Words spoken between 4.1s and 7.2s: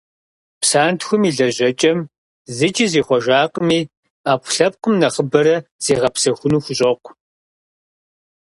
Ӏэпкълъэпкъым нэхъыбэрэ зригъэгъэпсэхуну хущӀокъу.